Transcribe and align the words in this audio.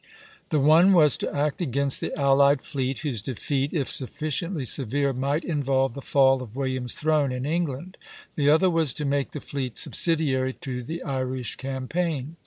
The 0.49 0.59
one 0.59 0.93
was 0.93 1.15
to 1.17 1.31
act 1.31 1.61
against 1.61 2.01
the 2.01 2.11
allied 2.19 2.63
fleet, 2.63 2.97
whose 3.05 3.21
defeat, 3.21 3.71
if 3.71 3.87
sufficiently 3.87 4.65
severe, 4.65 5.13
might 5.13 5.45
involve 5.45 5.93
the 5.93 6.01
fall 6.01 6.41
of 6.41 6.55
William's 6.55 6.95
throne 6.95 7.31
in 7.31 7.45
England; 7.45 7.97
the 8.35 8.49
other 8.49 8.67
was 8.67 8.95
to 8.95 9.05
make 9.05 9.29
the 9.29 9.39
fleet 9.39 9.77
subsidiary 9.77 10.53
to 10.53 10.81
the 10.81 11.03
Irish 11.03 11.55
campaign. 11.55 12.37